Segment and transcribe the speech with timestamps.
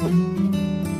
[0.00, 0.97] うん。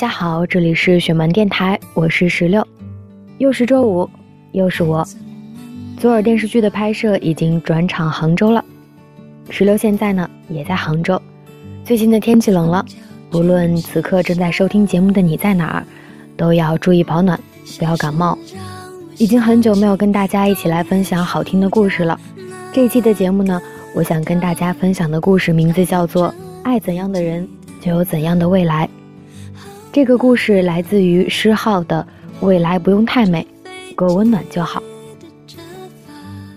[0.00, 2.66] 大家好，这里是雪漫电台，我是石榴，
[3.36, 4.08] 又是周五，
[4.52, 5.06] 又是我。
[5.98, 8.64] 左耳电视剧的拍摄已经转场杭州了，
[9.50, 11.20] 石榴现在呢也在杭州。
[11.84, 12.82] 最近的天气冷了，
[13.28, 15.84] 不论此刻正在收听节目的你在哪儿，
[16.34, 17.38] 都要注意保暖，
[17.78, 18.38] 不要感冒。
[19.18, 22.18] 已经很久没有跟大家一起来分享好听的故事了。
[22.72, 23.60] 这一期的节目呢，
[23.94, 26.28] 我想跟大家分享的故事名字叫做
[26.62, 27.46] 《爱怎样的人，
[27.82, 28.86] 就有怎样的未来》。
[29.92, 32.06] 这个故事来自于诗浩的
[32.46, 33.44] 《未来不用太美，
[33.96, 34.80] 够温暖就好》。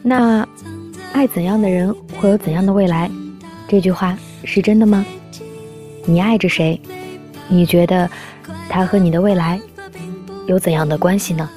[0.03, 0.47] 那
[1.13, 3.09] 爱怎样的人会有怎样的未来？
[3.67, 5.03] 这句话是真的吗？
[6.05, 6.79] 你爱着谁？
[7.47, 8.07] 你觉得
[8.69, 9.59] 他和你的未来
[10.45, 11.49] 有怎样的关系呢？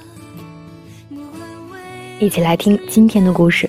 [2.19, 3.69] 一起来听今天的故事。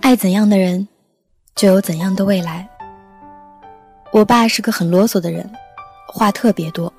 [0.00, 0.88] 爱怎样的人，
[1.54, 2.68] 就有怎样的未来。
[4.10, 5.48] 我爸是个很啰嗦的人，
[6.06, 6.90] 话特别多，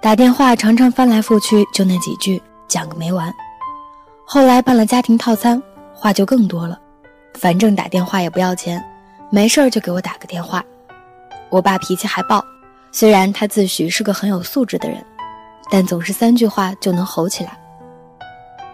[0.00, 3.32] 打电话常常翻来覆去就那几句，讲个没完。
[4.26, 5.62] 后来办了家庭套餐，
[5.94, 6.76] 话就更多了，
[7.34, 8.84] 反正打电话也不要钱，
[9.30, 10.62] 没事儿就给我打个电话。
[11.50, 12.44] 我爸脾气还暴，
[12.90, 15.04] 虽然他自诩是个很有素质的人，
[15.70, 17.56] 但总是三句话就能吼起来。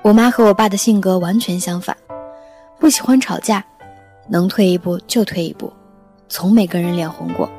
[0.00, 1.94] 我妈和我爸的性格完全相反，
[2.78, 3.62] 不喜欢吵架，
[4.28, 5.70] 能退一步就退一步。
[6.30, 7.50] 从没跟人脸红过，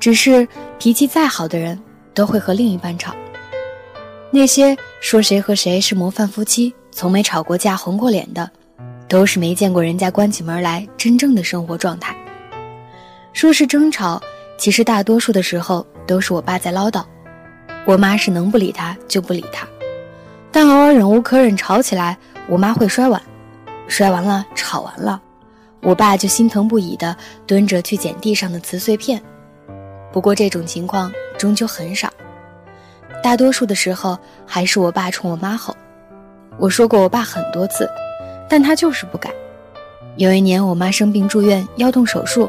[0.00, 1.78] 只是脾气再好的人
[2.14, 3.14] 都会和另一半吵。
[4.32, 8.50] 那些说谁和谁是模范夫妻，从没吵过架、红过脸的，
[9.06, 12.16] 都是没见过人家关起门来真正的生活状态。
[13.32, 14.20] 说是争吵，
[14.58, 17.04] 其实大多数的时候都是我爸在唠叨，
[17.84, 19.68] 我妈是能不理他就不理他。
[20.50, 22.16] 但偶尔忍无可忍吵起来，
[22.48, 23.20] 我妈会摔碗，
[23.86, 25.20] 摔完了吵完了。
[25.84, 27.14] 我爸就心疼不已地
[27.46, 29.22] 蹲着去捡地上的瓷碎片，
[30.10, 32.08] 不过这种情况终究很少，
[33.22, 35.76] 大多数的时候还是我爸冲我妈吼。
[36.58, 37.88] 我说过我爸很多次，
[38.48, 39.30] 但他就是不改。
[40.16, 42.48] 有一年我妈生病住院要动手术，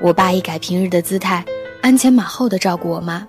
[0.00, 1.42] 我爸一改平日的姿态，
[1.80, 3.26] 鞍前马后地照顾我妈。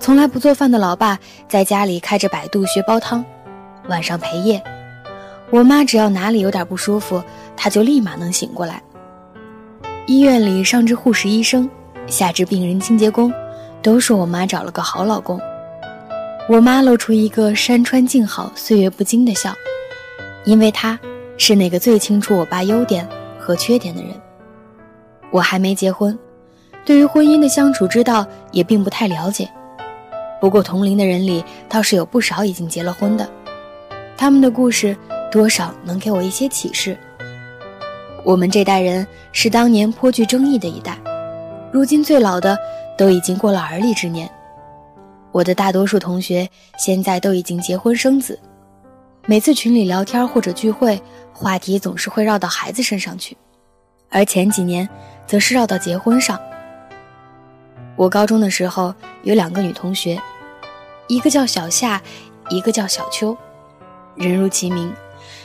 [0.00, 1.18] 从来不做饭的老爸
[1.48, 3.24] 在家里开着百度学煲汤，
[3.88, 4.62] 晚上陪夜。
[5.50, 7.22] 我妈只要哪里有点不舒服，
[7.60, 8.80] 他就立马能醒过来。
[10.06, 11.68] 医院里上至护士、医生，
[12.06, 13.32] 下至病人、清洁工，
[13.82, 15.40] 都说我妈找了个好老公。
[16.48, 19.52] 我妈露出一个山川静好、岁月不惊的笑，
[20.44, 20.98] 因为她
[21.36, 23.06] 是那个最清楚我爸优点
[23.40, 24.12] 和缺点的人。
[25.30, 26.16] 我还没结婚，
[26.86, 29.46] 对于婚姻的相处之道也并不太了解。
[30.40, 33.28] 不过同龄的人里倒是有不少已经结了婚的，
[34.16, 34.96] 他们的故事。
[35.30, 36.96] 多少能给我一些启示。
[38.28, 40.98] 我们这代人是当年颇具争议的一代，
[41.72, 42.58] 如今最老的
[42.94, 44.28] 都已经过了而立之年。
[45.32, 46.46] 我的大多数同学
[46.78, 48.38] 现在都已经结婚生子，
[49.24, 51.00] 每次群里聊天或者聚会，
[51.32, 53.34] 话题总是会绕到孩子身上去，
[54.10, 54.86] 而前几年
[55.26, 56.38] 则是绕到结婚上。
[57.96, 60.20] 我高中的时候有两个女同学，
[61.06, 62.02] 一个叫小夏，
[62.50, 63.34] 一个叫小秋，
[64.16, 64.92] 人如其名。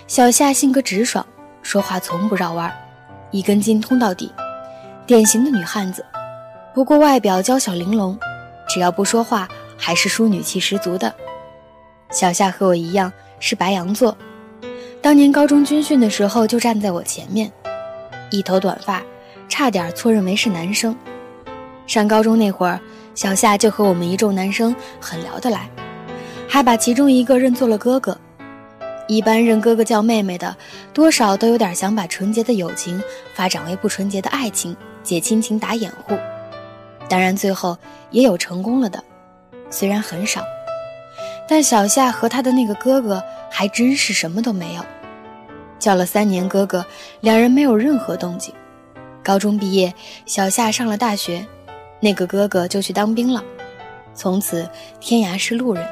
[0.05, 1.25] 小夏性格直爽，
[1.63, 2.71] 说话从不绕弯，
[3.31, 4.31] 一根筋通到底，
[5.07, 6.05] 典型的女汉子。
[6.73, 8.15] 不过外表娇小玲珑，
[8.67, 9.47] 只要不说话，
[9.77, 11.11] 还是淑女气十足的。
[12.11, 14.15] 小夏和我一样是白羊座，
[15.01, 17.51] 当年高中军训的时候就站在我前面，
[18.29, 19.01] 一头短发，
[19.47, 20.95] 差点错认为是男生。
[21.87, 22.79] 上高中那会儿，
[23.15, 25.69] 小夏就和我们一众男生很聊得来，
[26.47, 28.17] 还把其中一个认作了哥哥。
[29.13, 30.55] 一般认哥哥叫妹妹的，
[30.91, 32.99] 多少都有点想把纯洁的友情
[33.35, 36.17] 发展为不纯洁的爱情，借亲情打掩护。
[37.07, 37.77] 当然，最后
[38.09, 39.03] 也有成功了的，
[39.69, 40.43] 虽然很少。
[41.47, 44.83] 但小夏和他的那个哥哥还真是什么都没有，
[45.77, 46.83] 叫了三年哥哥，
[47.21, 48.51] 两人没有任何动静。
[49.23, 49.93] 高中毕业，
[50.25, 51.45] 小夏上了大学，
[51.99, 53.43] 那个哥哥就去当兵了，
[54.15, 54.67] 从此
[54.99, 55.87] 天涯是路人。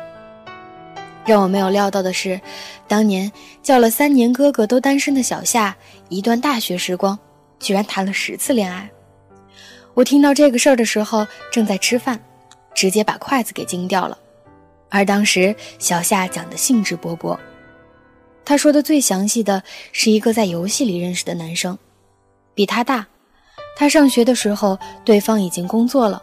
[1.26, 2.40] 让我没有料到的是，
[2.88, 3.32] 当年
[3.62, 5.76] 叫了三年哥哥都单身的小夏，
[6.10, 7.18] 一段大学时光，
[7.60, 8.90] 居然谈了十次恋爱。
[9.94, 12.20] 我听到这个事儿的时候正在吃饭，
[12.74, 14.18] 直接把筷子给惊掉了。
[14.90, 17.38] 而当时小夏讲的兴致勃勃，
[18.44, 21.78] 他说的最详细的是一个在游戏里认识的男生，
[22.54, 23.06] 比他大。
[23.78, 26.22] 他上学的时候，对方已经工作了，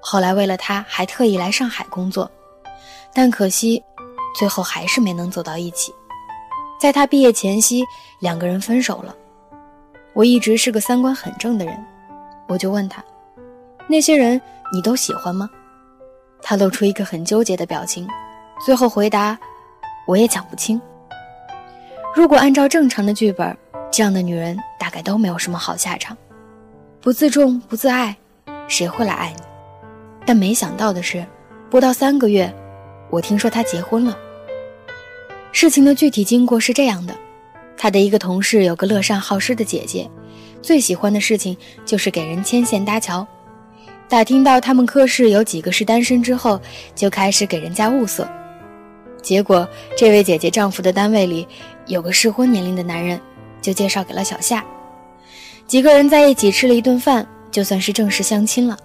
[0.00, 2.30] 后来为了他还特意来上海工作，
[3.12, 3.82] 但可惜，
[4.38, 5.94] 最后还是没能走到一起。
[6.78, 7.84] 在他毕业前夕，
[8.20, 9.14] 两个人分手了。
[10.12, 11.76] 我一直是个三观很正的人，
[12.46, 13.02] 我就问他
[13.88, 14.40] ：“那些人
[14.72, 15.48] 你都喜欢吗？”
[16.42, 18.06] 他露出一个很纠结的表情，
[18.64, 19.38] 最后回答
[20.06, 20.80] ：“我也讲不清。”
[22.14, 23.56] 如果按照正常的剧本，
[23.90, 26.16] 这样的女人大概都没有什么好下场。
[27.00, 28.16] 不自重、不自爱，
[28.68, 29.42] 谁会来爱你？
[30.26, 31.24] 但没想到的是，
[31.70, 32.52] 不到三个月，
[33.10, 34.16] 我听说他结婚了。
[35.58, 37.16] 事情的具体经过是这样的：
[37.78, 40.06] 他的一个同事有个乐善好施的姐姐，
[40.60, 43.26] 最喜欢的事情就是给人牵线搭桥。
[44.06, 46.60] 打听到他们科室有几个是单身之后，
[46.94, 48.28] 就开始给人家物色。
[49.22, 49.66] 结果，
[49.96, 51.48] 这位姐姐丈夫的单位里
[51.86, 53.18] 有个适婚年龄的男人，
[53.62, 54.62] 就介绍给了小夏。
[55.66, 58.76] 几个人在一起吃了一顿饭，就算是正式相亲了。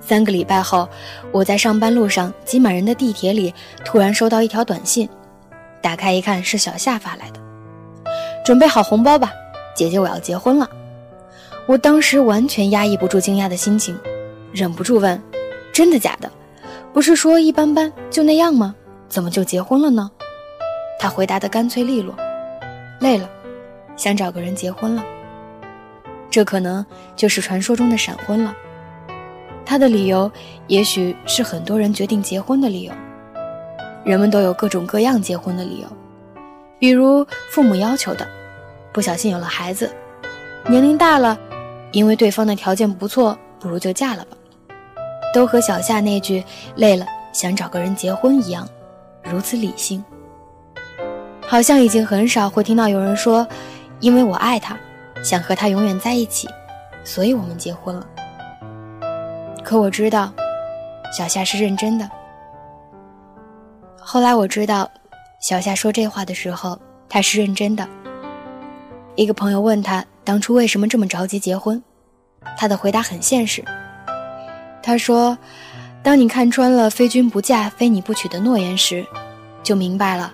[0.00, 0.88] 三个礼拜后，
[1.30, 3.52] 我在上班路上挤满人的地铁里，
[3.84, 5.06] 突然收到一条短信，
[5.86, 7.38] 打开一看是小夏发来的
[8.44, 9.32] ：“准备好红包吧，
[9.72, 10.68] 姐姐我要结婚了。”
[11.68, 13.96] 我当时完全压抑不住惊讶的心情，
[14.50, 15.22] 忍不住问
[15.72, 16.28] ：“真的假的？
[16.92, 18.74] 不是说一般般就那样吗？
[19.08, 20.10] 怎么就结婚了呢？”
[20.98, 22.12] 他回答的干脆利落
[22.98, 23.30] ：“累了，
[23.96, 25.04] 想找个人结婚了。”
[26.28, 26.84] 这可能
[27.14, 28.52] 就是传说中的闪婚了。
[29.64, 30.28] 他的理由
[30.66, 32.92] 也许是很多人决定结婚的理由。
[34.06, 35.88] 人们都有各种各样结婚的理由，
[36.78, 38.24] 比如父母要求的，
[38.92, 39.92] 不小心有了孩子，
[40.68, 41.36] 年龄大了，
[41.90, 44.36] 因为对方的条件不错，不如就嫁了吧。
[45.34, 46.44] 都和小夏那句
[46.76, 48.68] “累了想找个人结婚”一样，
[49.24, 50.04] 如此理性。
[51.44, 53.44] 好像已经很少会听到有人说
[53.98, 54.78] ：“因为我爱他。”
[55.20, 56.48] 想和他永远在一起，
[57.02, 58.06] 所以我们结婚了。
[59.64, 60.32] 可我知道，
[61.12, 62.08] 小夏是认真的。
[64.08, 64.88] 后来我知道，
[65.40, 67.88] 小夏说这话的时候，他是认真的。
[69.16, 71.82] 一个朋友问他当初为什么这么着急结婚，
[72.56, 73.64] 他的回答很现实。
[74.80, 75.36] 他说
[76.04, 79.04] ：“当你看穿了‘非君不嫁，非你不娶’的诺言时，
[79.64, 80.32] 就明白了，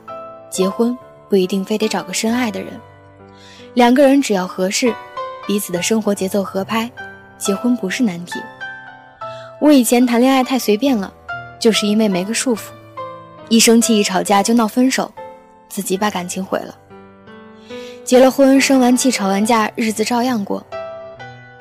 [0.50, 0.94] 结婚
[1.30, 2.78] 不一定非得找个深爱的人。”
[3.72, 4.94] 两个人只要合适，
[5.46, 6.90] 彼此的生活节奏合拍，
[7.38, 8.38] 结婚不是难题。
[9.62, 11.10] 我以前谈恋爱太随便了，
[11.58, 12.64] 就是因为没个束缚，
[13.52, 15.12] 一生气一吵架就闹分手，
[15.68, 16.74] 自己把感情毁了。
[18.02, 20.66] 结了婚，生完气吵完架，日子照样过。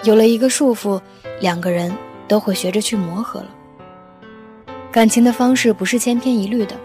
[0.04, 1.02] 有了一个束缚，
[1.42, 1.94] 两个人
[2.30, 3.50] 都会学着去磨合了。
[4.90, 6.78] 感情的方式不是千篇一律的，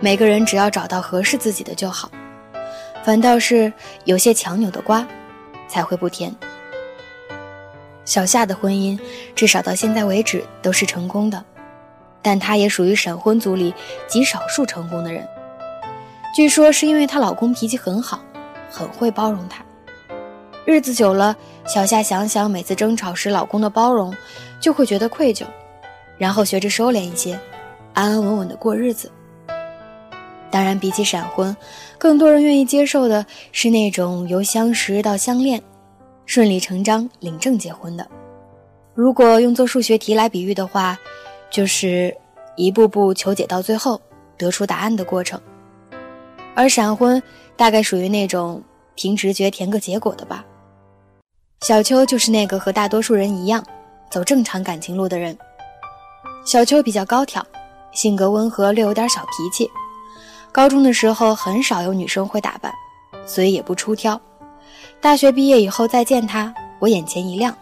[0.00, 2.10] 每个人只要找到合适自己的就好。
[3.04, 3.72] 反倒是
[4.04, 5.06] 有些强扭的瓜，
[5.68, 6.34] 才会不甜。
[8.04, 8.98] 小夏的婚姻
[9.36, 11.44] 至少到现在为止都是成功的，
[12.22, 13.74] 但她也属于闪婚族里
[14.06, 15.26] 极少数成功的人。
[16.34, 18.20] 据说是因为她老公脾气很好，
[18.70, 19.64] 很会包容她。
[20.64, 21.34] 日子久了，
[21.66, 24.14] 小夏想想每次争吵时老公的包容，
[24.60, 25.44] 就会觉得愧疚，
[26.18, 27.38] 然后学着收敛一些，
[27.94, 29.10] 安安稳稳的过日子。
[30.50, 31.56] 当然，比起闪婚，
[31.98, 35.62] 更多人愿意接受的是那种由相识到相恋，
[36.26, 38.06] 顺理成章领证结婚的。
[38.94, 40.98] 如果用做数学题来比喻的话，
[41.50, 42.16] 就是
[42.56, 44.00] 一步步求解到最后
[44.36, 45.40] 得出答案的过程。
[46.54, 47.22] 而闪婚
[47.56, 48.62] 大概属于那种
[48.94, 50.44] 凭直觉填个结果的吧。
[51.62, 53.64] 小秋就是那个和大多数人一样
[54.10, 55.36] 走正常感情路的人。
[56.44, 57.44] 小秋比较高挑，
[57.92, 59.70] 性格温和，略有点小脾气。
[60.50, 62.72] 高中的时候很少有女生会打扮，
[63.26, 64.20] 所以也不出挑。
[65.00, 67.54] 大学毕业以后再见她，我眼前一亮，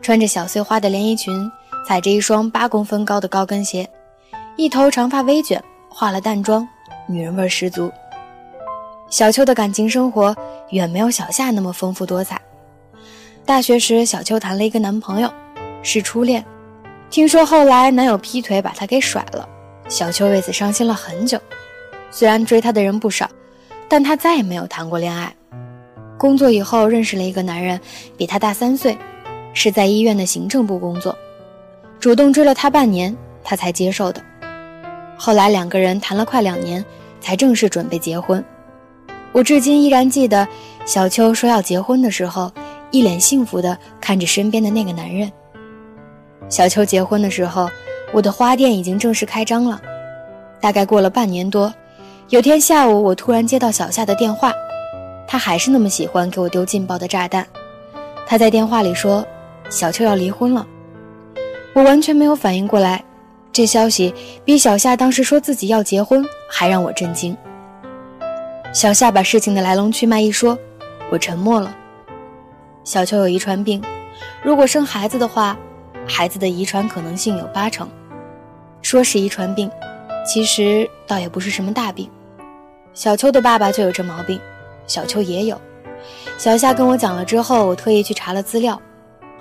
[0.00, 1.50] 穿着小碎花的连衣裙，
[1.86, 3.88] 踩着一双八公分高的高跟鞋，
[4.56, 6.66] 一头长发微卷，化了淡妆，
[7.06, 7.90] 女人味十足。
[9.10, 10.34] 小秋的感情生活
[10.70, 12.40] 远没有小夏那么丰富多彩。
[13.44, 15.30] 大学时，小秋谈了一个男朋友，
[15.82, 16.44] 是初恋，
[17.10, 19.46] 听说后来男友劈腿把她给甩了，
[19.88, 21.38] 小秋为此伤心了很久。
[22.10, 23.28] 虽然追她的人不少，
[23.88, 25.34] 但她再也没有谈过恋爱。
[26.16, 27.80] 工作以后认识了一个男人，
[28.16, 28.96] 比她大三岁，
[29.52, 31.14] 是在医院的行政部工作，
[32.02, 34.20] 主动追了她半年，她才接受的。
[35.16, 36.84] 后来两个人谈了快两年，
[37.20, 38.44] 才正式准备结婚。
[39.30, 40.46] 我至今依然记得，
[40.84, 42.50] 小秋说要结婚的时候，
[42.90, 45.30] 一脸幸福地看着身边的那个男人。
[46.48, 47.70] 小秋结婚的时候，
[48.10, 49.80] 我的花店已经正式开张了。
[50.60, 51.72] 大概过了半年多，
[52.30, 54.52] 有天下午，我突然接到小夏的电话，
[55.28, 57.46] 他还是那么喜欢给我丢劲爆的炸弹。
[58.26, 59.24] 他在电话里说
[59.70, 60.66] ：“小秋要离婚了。”
[61.74, 63.02] 我完全没有反应过来，
[63.52, 64.14] 这消息
[64.44, 67.36] 比小夏当时说自己要结婚还让我震惊。
[68.72, 70.58] 小夏把事情的来龙去脉一说，
[71.10, 71.74] 我沉默了。
[72.84, 73.82] 小秋有遗传病，
[74.42, 75.56] 如果生孩子的话。
[76.04, 77.88] 孩子的遗传可能性有八成，
[78.82, 79.70] 说是遗传病，
[80.26, 82.10] 其实倒也不是什么大病。
[82.92, 84.40] 小秋的爸爸就有这毛病，
[84.84, 85.58] 小秋也有。
[86.36, 88.82] 小夏跟我讲了之后，我特意去查了资料，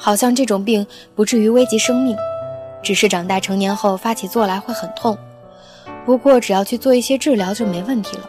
[0.04, 2.18] 好像这种病不至于危及生命，
[2.82, 5.16] 只是长大成年后发起作来会很痛。
[6.04, 8.28] 不过只要去做一些治疗就没问题了。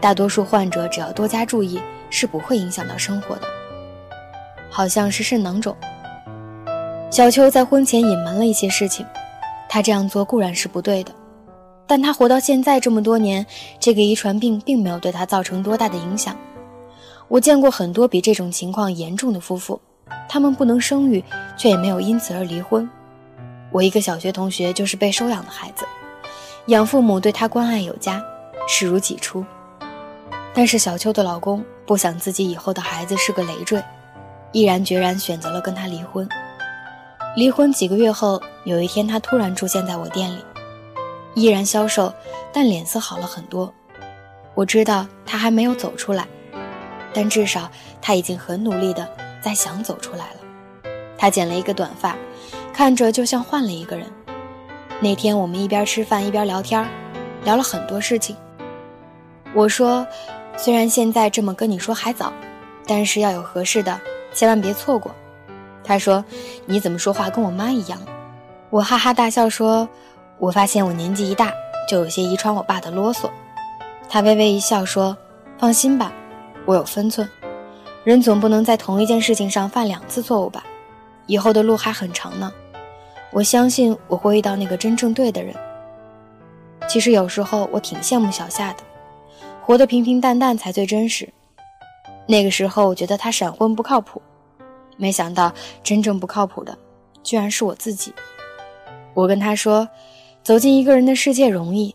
[0.00, 3.42] 大多数患者只要多加注意，是不会影响到生活的。
[4.70, 5.76] 好像是肾囊肿。
[7.10, 9.04] 小秋在婚前隐瞒了一些事情，
[9.68, 11.12] 他这样做固然是不对的，
[11.86, 13.44] 但他活到现在这么多年，
[13.78, 16.34] 这个遗传病并没有对他造成多大的影响。
[17.28, 19.78] 我见过很多比这种情况严重的夫妇，
[20.28, 21.22] 他们不能生育，
[21.56, 22.88] 却也没有因此而离婚。
[23.70, 25.84] 我一个小学同学就是被收养的孩子，
[26.66, 28.22] 养父母对他关爱有加，
[28.68, 29.44] 视如己出。
[30.52, 33.82] 但是小秋的老公不想自己以后的孩子是个累赘，
[34.52, 36.28] 毅然决然选择了跟他离婚。
[37.36, 40.44] 离婚几个月后，有一天他突然出现在我店里，
[41.34, 42.14] 依然消瘦，
[42.52, 43.74] 但脸色好了很多。
[44.54, 46.28] 我知道他还没有走出来，
[47.12, 47.68] 但至少
[48.00, 49.08] 他已经很努力的
[49.44, 50.90] 再想走出来了。
[51.18, 52.16] 他剪了一个短发，
[52.72, 54.06] 看着就像换了一个人。
[55.00, 56.88] 那天我们一边吃饭一边聊天，
[57.44, 58.34] 聊了很多事情。
[59.52, 60.06] 我说，
[60.56, 62.32] 虽然现在这么跟你说还早，
[62.86, 64.00] 但是要有合适的，
[64.32, 65.14] 千万别错过。
[65.84, 66.24] 他说
[66.64, 68.00] ：“你怎么说话跟我妈一样？”
[68.70, 69.86] 我哈哈大笑说
[70.40, 71.52] ：“我发现我年纪一大，
[71.86, 73.28] 就有些遗传我爸的啰嗦。”
[74.08, 75.14] 他微微一笑说
[75.58, 76.10] ：“放心吧，
[76.64, 77.28] 我有分寸。
[78.04, 80.62] 人总不能在同一件事情上犯两次错误吧？
[81.26, 82.52] 以后的路还很长呢。
[83.32, 85.54] 我相信我会遇到那个真正对的人。
[86.86, 88.80] 其实有时候我挺羡慕小夏的，
[89.62, 91.26] 活得平平淡淡才最真实。
[92.26, 94.20] 那个时候我觉得他闪婚不靠谱。”
[94.98, 96.76] 没想到，真正不靠谱的，
[97.22, 98.12] 居然是我自己。
[99.14, 99.88] 我跟他说
[100.44, 101.94] ：“走进一个人的世界容易，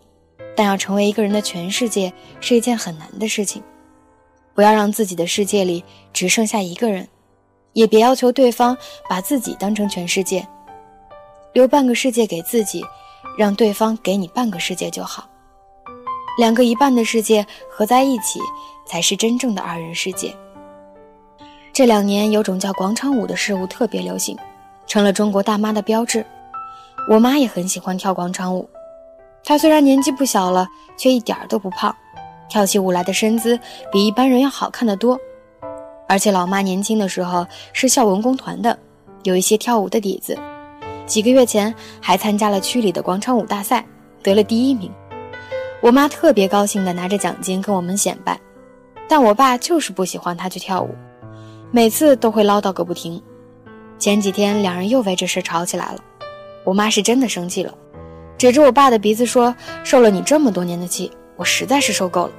[0.55, 2.11] 但要成为一个人的全世界
[2.41, 3.61] 是一件很难的事情。
[4.59, 7.07] 不要让自己的世界里只剩下一个人，
[7.71, 8.77] 也别要求对方
[9.09, 10.45] 把自己当成全世界。
[11.53, 12.83] 留半个世界给自己，
[13.37, 15.29] 让对方给你半个世界就好。
[16.37, 18.37] 两个一半的世界合在一起，
[18.85, 20.35] 才是真正的二人世界。”
[21.71, 24.37] 这两年有种叫广场舞的事物特别流行，
[24.85, 26.25] 成了中国大妈的标志。
[27.07, 28.69] 我妈也很喜欢跳广场舞，
[29.41, 31.95] 她虽然年纪不小了，却一点儿都不胖，
[32.49, 33.57] 跳起舞来的身姿
[33.91, 35.17] 比一般人要好看得多。
[36.07, 38.77] 而且老妈年轻的时候是校文工团的，
[39.23, 40.37] 有一些跳舞的底子。
[41.05, 43.85] 几个月前还参加了区里的广场舞大赛，
[44.23, 44.91] 得了第一名。
[45.81, 48.39] 我妈特别高兴地拿着奖金跟我们显摆，
[49.07, 50.89] 但我爸就是不喜欢她去跳舞。
[51.71, 53.21] 每次都会唠叨个不停，
[53.97, 55.99] 前几天两人又为这事吵起来了。
[56.63, 57.73] 我妈是真的生气了，
[58.37, 62.31] 指着我爸的鼻子说：“受了你这么多年的气，我实在是受够了。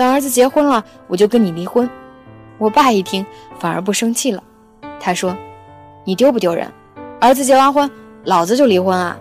[0.00, 1.86] 等儿子结婚了，我就跟你离婚。”
[2.56, 3.24] 我爸一听，
[3.58, 4.42] 反而不生气了，
[4.98, 5.36] 他说
[6.06, 6.66] ：“你丢不丢人？
[7.20, 7.90] 儿子结完婚，
[8.24, 9.14] 老子就离婚啊！”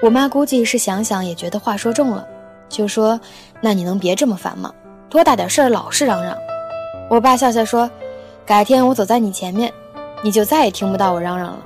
[0.00, 2.24] 我妈估计是想想也觉得话说重了，
[2.68, 3.18] 就说
[3.60, 4.72] ：“那你能别这么烦吗？
[5.10, 6.36] 多大点事儿老是嚷嚷。”
[7.10, 7.90] 我爸笑笑说。
[8.46, 9.72] 改天我走在你前面，
[10.22, 11.58] 你就再也听不到我嚷嚷了。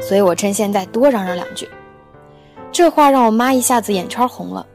[0.00, 1.66] 所以我趁现在多嚷嚷两句。
[2.70, 4.66] 这话让我妈一下子眼圈红了。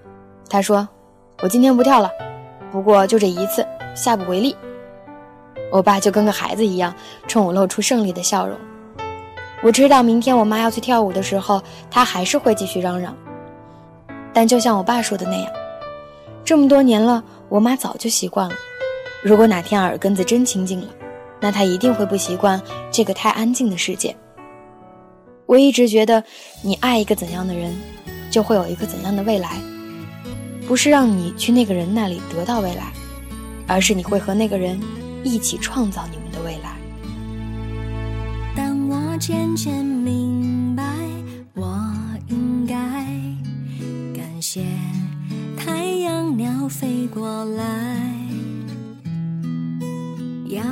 [0.49, 0.87] 她说
[1.43, 2.09] ：“我今天不跳了，
[2.71, 4.55] 不过就这一次，下不为例。”
[5.71, 6.93] 我爸就跟个孩子一样，
[7.27, 8.57] 冲我露出胜利的笑容。
[9.61, 11.61] 我知道明天我妈要去跳舞的时候，
[11.91, 13.15] 他还是会继续嚷嚷。
[14.33, 15.51] 但就像我爸说的那样，
[16.43, 18.55] 这么多年了，我妈早就习惯了。
[19.21, 20.87] 如果哪天耳根子真清净了，
[21.39, 22.59] 那她一定会不习惯
[22.89, 24.15] 这个太安静的世界。
[25.45, 26.23] 我一直觉得，
[26.61, 27.75] 你爱一个怎样的人，
[28.31, 29.57] 就会有一个怎样的未来，
[30.69, 32.93] 不是让你去那个人那里得到未来，
[33.65, 34.79] 而是你会和那个人
[35.23, 36.77] 一起创造你们的未来。
[38.55, 40.83] 当我渐渐明白，
[41.55, 41.83] 我
[42.27, 42.75] 应该
[44.15, 44.63] 感谢
[45.57, 47.97] 太阳鸟飞过来。
[50.49, 50.63] 摇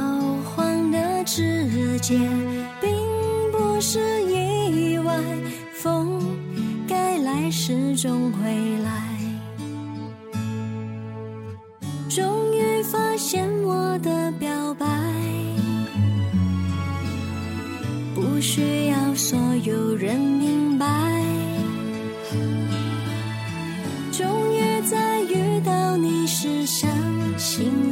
[0.43, 1.97] 晃的枝世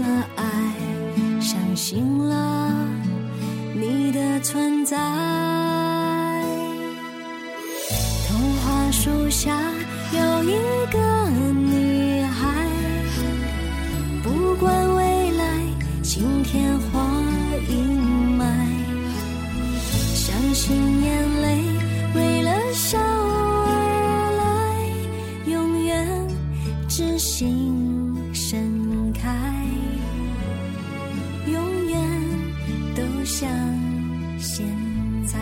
[0.06, 0.44] 了爱，
[1.42, 2.88] 相信了
[3.74, 4.96] 你的存在。
[8.28, 9.60] 童话树下
[10.14, 10.54] 有一
[10.92, 12.68] 个女孩，
[14.24, 15.44] 不管未来
[16.04, 17.00] 晴天或
[17.68, 18.46] 阴霾，
[20.14, 21.64] 相信眼泪
[34.38, 34.65] 现
[35.25, 35.38] 在。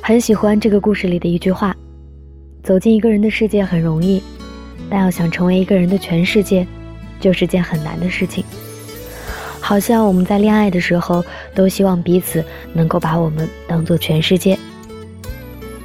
[0.00, 1.74] 很喜欢这个故事里的一句话
[2.62, 4.22] ：“走进一个人的世界很容易，
[4.90, 6.66] 但要想成为一个人的全世界，
[7.20, 8.44] 就是件很难的事情。”
[9.60, 11.24] 好像我们在恋爱的时候，
[11.54, 14.58] 都希望彼此能够把我们当做全世界。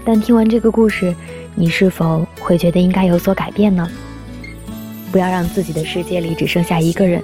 [0.03, 1.13] 但听完这个故事，
[1.53, 3.87] 你是否会觉得应该有所改变呢？
[5.11, 7.23] 不要让自己的世界里只剩下一个人，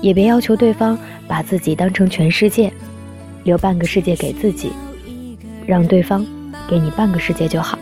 [0.00, 2.72] 也别要求对方把自己当成全世界，
[3.44, 4.70] 留半个世界给自己。
[5.66, 6.26] 让对方
[6.68, 7.78] 给你半个世界就好，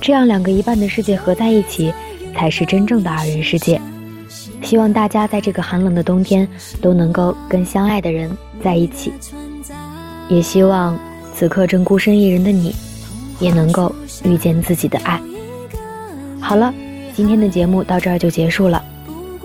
[0.00, 1.92] 这样两个一半的世界合在一起，
[2.34, 3.80] 才是真正的二人世界。
[4.62, 6.46] 希望大家在这个寒冷的冬天
[6.80, 8.30] 都能够跟相爱的人
[8.62, 9.12] 在一起，
[10.28, 10.96] 也希望
[11.34, 12.74] 此刻正孤身一人的你，
[13.40, 13.92] 也能够
[14.24, 15.20] 遇见自己的爱。
[16.40, 16.72] 好了，
[17.14, 18.84] 今天的节目到这儿就结束了。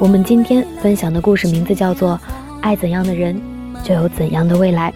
[0.01, 2.13] 我们今天分享的故事名字叫做
[2.59, 3.39] 《爱怎样的人，
[3.83, 4.91] 就有怎样的未来》。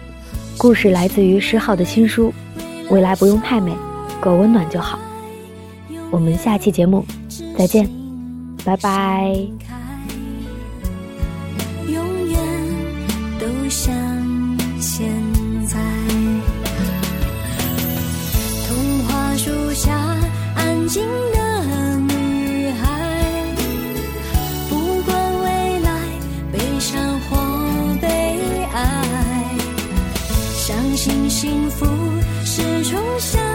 [0.58, 2.34] 故事来自于诗浩的新书
[2.92, 3.72] 《未来不用太美，
[4.20, 4.98] 够温暖就好》。
[6.10, 7.06] 我们下期节目
[7.56, 7.88] 再见，
[8.64, 9.32] 拜拜。
[11.86, 12.38] 永远
[13.38, 13.94] 都像
[31.38, 31.84] 幸福
[32.46, 33.45] 是重生